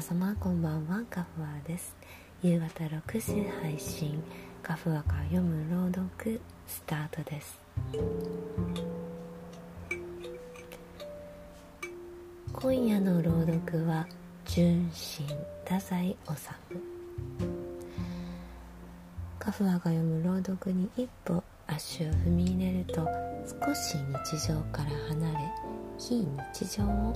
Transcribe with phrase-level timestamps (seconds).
[0.00, 1.94] 皆様こんばんはカフワです。
[2.42, 4.24] 夕方6時配信
[4.62, 7.60] カフワが読む朗読スタートです。
[12.54, 14.06] 今夜の朗読は
[14.46, 15.26] 純真
[15.66, 16.16] 太宰治。
[19.38, 23.06] カフワが読む朗読に一歩足を踏み入れると
[23.66, 25.52] 少し日常から離れ
[25.98, 27.12] 非日常を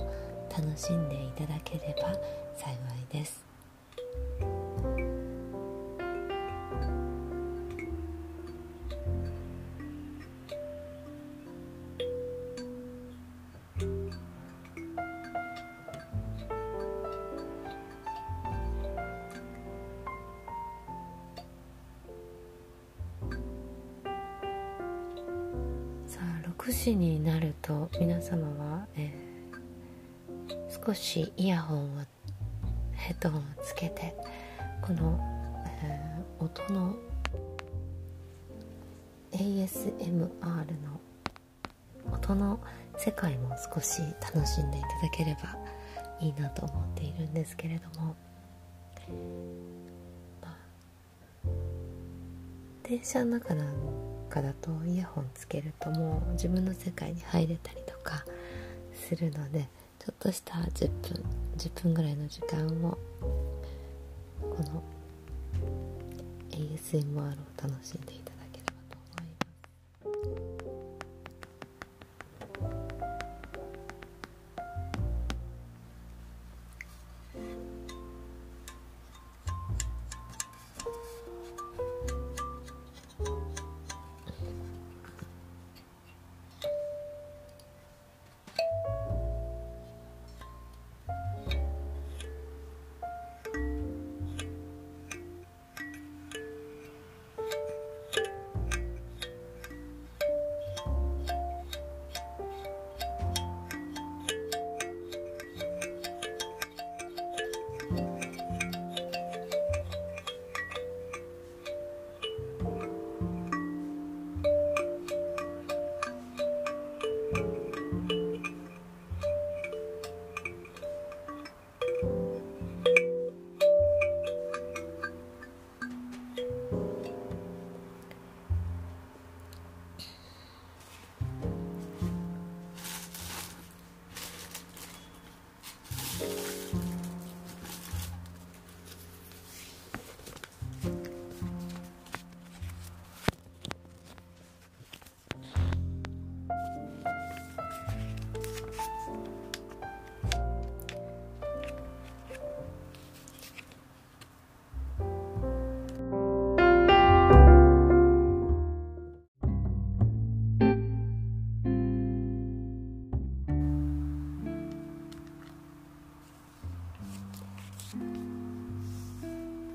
[0.55, 2.75] 楽しんでいただければ幸い
[3.11, 3.45] です。
[26.07, 32.01] さあ6時になると皆様は、えー、少しイヤホンを
[33.05, 34.15] ヘッドホンをつけて
[34.81, 35.19] この、
[35.83, 36.95] えー、音の
[39.31, 40.99] ASMR の
[42.11, 42.59] 音の
[42.97, 44.01] 世界も少し
[44.33, 45.55] 楽しんでいただければ
[46.19, 48.15] いいなと思っているんですけれども、
[50.41, 50.55] まあ、
[52.81, 53.75] 電車の中なん
[54.31, 58.25] かだとイヤホンつけるともう自分の世界に入れたりとか
[58.95, 59.67] するので
[59.99, 62.97] ちょっとした10分10分ぐらいの時間を
[64.39, 64.83] この
[66.51, 68.34] ASMR を楽しんでいただ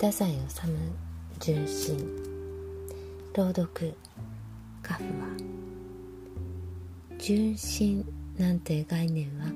[0.00, 0.62] 太宰治
[1.41, 1.99] 純真
[3.34, 3.94] 朗読
[4.83, 5.11] カフは。
[7.19, 8.03] 純真
[8.39, 9.53] なんて概念は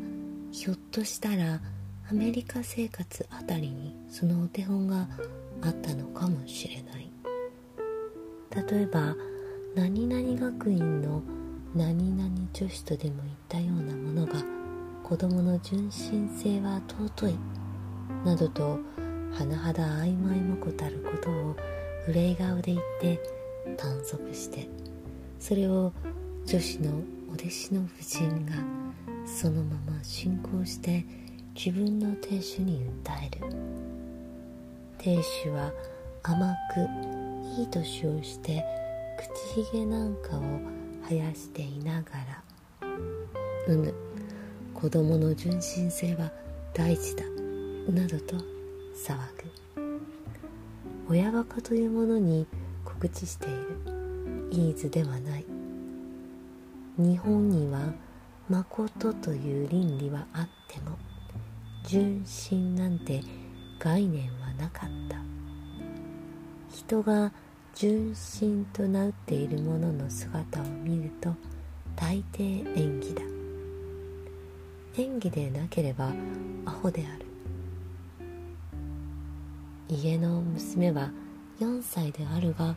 [0.53, 1.63] ひょっとしたら
[2.11, 5.09] アメリカ生活あたりにそのお手本が
[5.63, 7.11] あったのかもしれない。
[8.71, 9.17] 例えば
[9.75, 11.23] 何々学院の
[11.75, 14.35] 何々女子とでも言ったようなものが
[15.05, 17.35] 子供の純真性は尊い。
[18.27, 18.79] などと
[19.39, 21.57] 甚だ曖昧もこたることを
[22.09, 23.21] 憂い顔で言って
[23.77, 24.69] 短足して
[25.39, 25.93] それを
[26.47, 26.93] 女子の
[27.31, 28.53] お弟子の夫人が
[29.27, 31.05] そのまま信仰して
[31.55, 33.85] 自分の亭主に訴える。
[35.05, 35.71] 亭主は
[36.23, 36.81] 甘く
[37.61, 38.65] いい年をして
[39.55, 40.41] 口ひげなんかを
[41.11, 42.11] 生やしていなが
[42.81, 42.89] ら
[43.69, 43.95] うむ
[44.73, 46.33] 子供の純真性は
[46.73, 47.25] 大事だ
[47.93, 48.54] などと
[48.95, 49.17] 騒
[49.77, 50.05] ぐ。
[51.09, 52.47] 親バカというものに
[52.85, 53.79] 告知している。
[54.51, 55.45] イーズではない。
[56.97, 57.93] 日本には
[58.49, 60.97] 誠という倫理はあっても
[61.85, 63.21] 純真なんて
[63.81, 65.19] 概念はなかった。
[66.71, 67.33] 人が
[67.75, 71.35] 純真となっているものの姿を見ると
[71.97, 73.23] 大抵演技だ。
[74.97, 76.13] 演技でなければ
[76.65, 77.24] アホである。
[79.89, 81.11] 家の娘は
[81.61, 82.75] 4歳であるが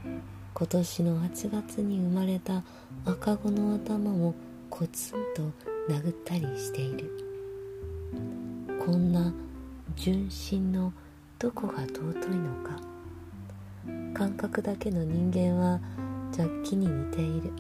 [0.53, 2.63] 今年の8月に生まれた
[3.05, 4.35] 赤子の頭を
[4.69, 5.43] コツンと
[5.89, 7.09] 殴ったりしている。
[8.85, 9.33] こんな
[9.95, 10.91] 純真の
[11.39, 12.79] どこが尊いのか。
[14.13, 15.79] 感覚だけの人間は
[16.31, 17.53] 雑記に似ている。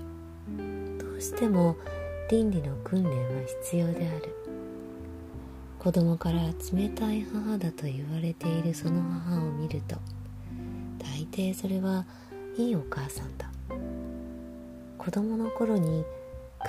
[0.97, 1.77] どうしても
[2.29, 4.46] 倫理の訓練は必要である。
[5.87, 6.41] 子供から
[6.73, 9.95] 冷たい母だと言われているその母を見ると
[10.99, 12.03] 大抵それは
[12.57, 13.49] いいお母さんだ。
[14.97, 16.03] 子供の頃に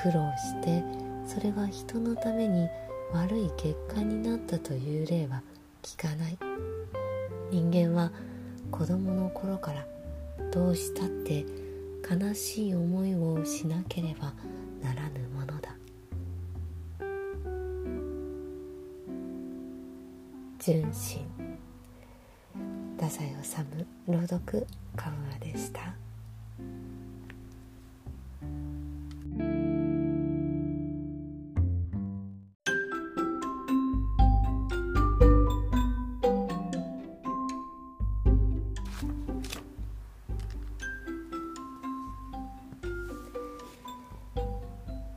[0.00, 0.84] 苦労して
[1.26, 2.68] それが人のために
[3.12, 5.42] 悪い結果になったという例は
[5.82, 6.38] 聞かない。
[7.50, 8.12] 人間は
[8.70, 9.84] 子供の頃から
[10.52, 11.44] どうしたって
[12.08, 14.32] 悲しい思いをしなければ
[14.80, 15.77] ならぬものだ。
[20.68, 21.20] 純真。
[22.98, 23.64] 太宰治
[24.06, 25.80] 朗読カムアでした。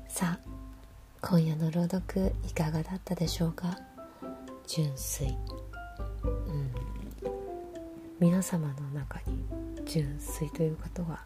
[0.07, 0.39] さあ
[1.21, 3.90] 今夜の朗読いかがだったでしょうか？
[4.73, 5.27] 純粋。
[6.23, 6.71] うん。
[8.21, 9.45] 皆様の中に
[9.85, 11.25] 純粋ということは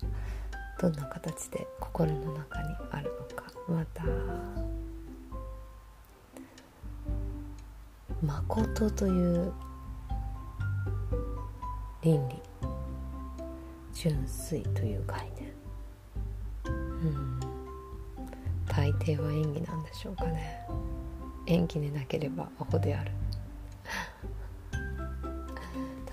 [0.82, 3.44] どんな形で心の中にあるのか。
[3.68, 4.04] また
[8.24, 9.54] 誠という
[12.02, 12.42] 倫理。
[13.94, 15.54] 純粋という概念。
[16.66, 17.40] うん。
[18.68, 20.66] 大抵は演技なんでしょうかね。
[21.46, 23.12] 演技でなければアホである。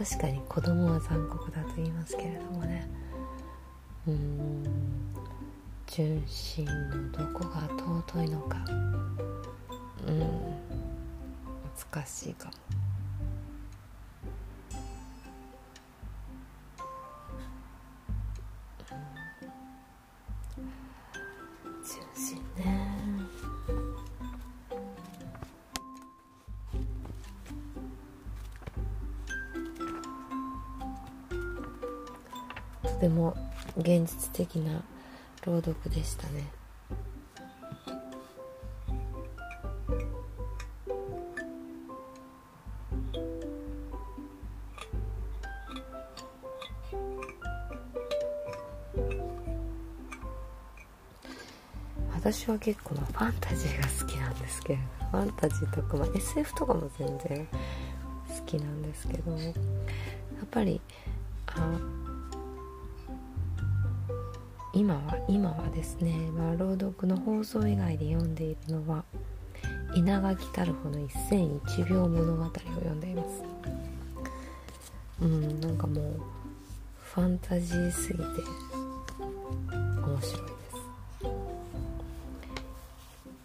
[0.05, 2.91] 確かに子供は残酷だと言いますけれどもね。
[4.09, 4.65] うん。
[5.87, 8.65] 純真のどこが尊いのか。
[10.05, 10.19] うん。
[11.93, 12.53] 難しいかも。
[33.77, 34.83] 現実的な
[35.45, 36.45] 朗読でしたね。
[52.25, 54.79] 私は結構ファンタジーが好きなんですけど
[55.11, 57.49] ファンタジーとか、まあ、SF とかも全然
[58.29, 59.53] 好きなんですけどやっ
[60.51, 60.81] ぱり
[61.47, 61.79] あ
[64.75, 69.05] 今は今はですね、まあ、朗読の放送以外で読んでいるのは
[69.95, 73.43] 稲垣太郎の一戦一秒物語を読んでいます。
[75.21, 76.21] うんなんかもう
[77.15, 78.25] ファンタジーすぎて
[80.07, 80.33] 面白いです。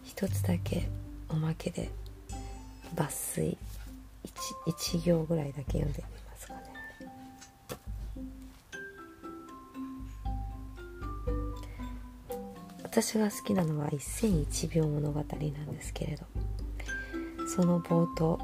[0.06, 0.90] 一つだけ
[1.28, 1.90] おまけで
[2.96, 3.58] 抜粋。
[4.66, 6.27] 1, 1行ぐらいだけ読んでみます。
[13.00, 16.26] 私が好きなのは一戦一秒物語なんですけれど
[17.48, 18.40] その冒頭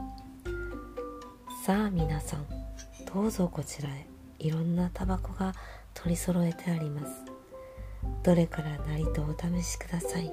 [1.66, 2.46] さあ皆さん
[3.12, 4.06] どうぞこちらへ
[4.38, 5.56] いろんなタバコが
[5.96, 7.24] 取り揃えてあります。
[8.22, 10.32] どれからなりとお試しください。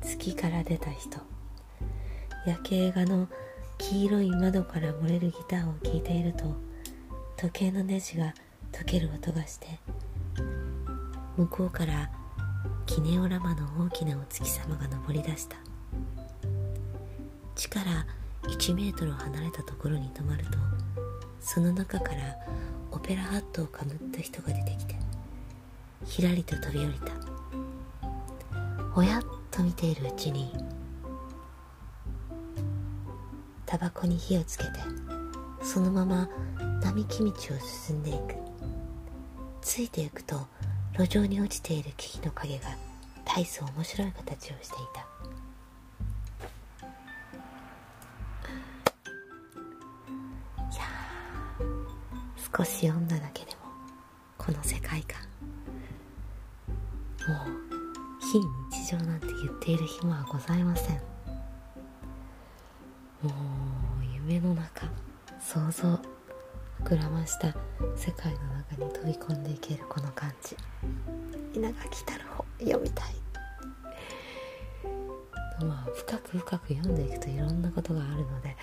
[0.00, 1.20] 月から出た人
[2.44, 3.28] 夜景画の
[3.78, 6.56] 黄色い窓から漏れるギターを聴いていると
[7.36, 8.34] 時計のネジが
[8.72, 9.78] 溶ける音がして
[11.36, 12.10] 向こうから
[12.86, 15.56] キネオラマの大きなお月様が昇り出した。
[17.54, 18.06] 地から
[18.44, 20.58] 1メートル離れたところに止まると
[21.40, 22.36] その中から
[22.90, 24.94] オペラハットをかぶった人が出てきて
[26.06, 27.12] ひらりと飛び降りた。
[28.94, 30.50] おやっと見ているうちに
[33.66, 34.70] タバコに火をつけて
[35.60, 36.30] そのまま
[36.82, 37.32] 並木道を
[37.86, 38.36] 進んでいく。
[39.60, 40.46] ついていくと
[40.98, 42.74] 路上に落ちている木々の影が
[43.24, 45.06] 大層面白い形をしていた。
[50.72, 50.82] いや
[52.56, 53.58] 少し読んだだけでも
[54.38, 55.20] この世界観。
[57.28, 57.38] もう
[58.20, 58.38] 非
[58.70, 60.96] 日常なんて言っている暇はございません。
[63.22, 63.30] も
[64.00, 64.86] う夢の中
[65.40, 66.00] 想像
[66.84, 67.48] 膨らました
[67.96, 70.56] 世界の中に飛び込んでいけるこの感じ。
[71.54, 73.16] 稲垣太郎読みたい。
[75.64, 78.56] まあ深く深く読んでいくといろんなことがあるので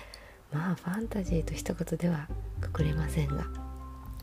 [0.52, 2.28] まあファンタジーと一言では
[2.60, 3.44] くくれませんが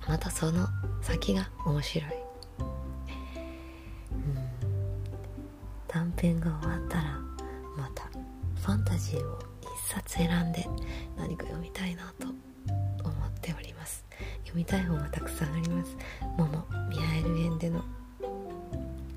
[0.07, 0.67] またその
[1.01, 2.11] 先が面白い、
[4.11, 4.51] うん、
[5.87, 7.19] 短編が終わったら
[7.77, 8.05] また
[8.61, 10.65] ファンタジーを一冊選んで
[11.17, 12.27] 何か読みたいなと
[14.51, 15.95] 読みたい本はたくさんあります。
[16.37, 17.85] 桃宮エル園での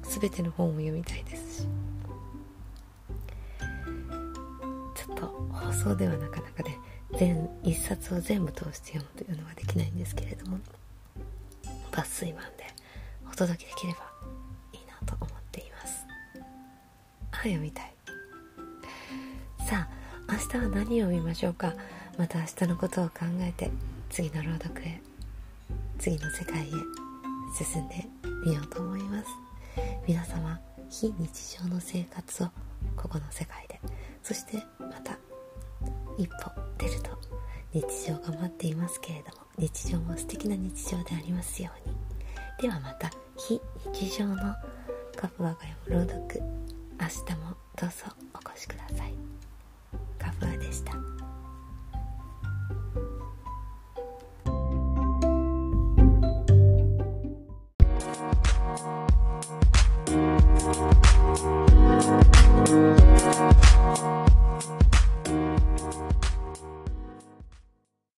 [0.03, 1.69] 全ての本を読みたいですし。
[4.95, 6.79] ちょっと放送ではなかなかね
[7.19, 10.59] 全一冊を全部通して読むというのはできないんですけれども
[11.91, 12.67] 抜粋版で
[13.31, 13.99] お届けできれば
[14.73, 16.07] いいなと思っています。
[17.33, 17.93] あ読みたい。
[19.69, 19.89] さ
[20.29, 21.75] あ明日は何を見ましょうか。
[22.17, 23.73] また明日のことを考えて
[24.11, 25.03] 次の朗読へ。
[25.99, 26.71] 次の世界へ
[27.57, 28.07] 進んで
[28.45, 29.29] みようと思います。
[30.07, 30.59] 皆様
[30.91, 32.49] 非日常の生活を
[32.97, 33.81] ここの世界で。
[34.23, 35.19] そしてまた
[36.19, 37.19] 一歩出ると
[37.73, 41.97] 日常が待っていますけれども日常も素敵な日常でありますように。
[42.61, 43.61] ではまた非
[43.93, 44.37] 日常の
[45.17, 46.43] カフアが読む朗読。
[47.01, 47.95] 明日もどうぞ
[48.35, 49.15] お越しください。
[50.19, 51.34] カフアでした。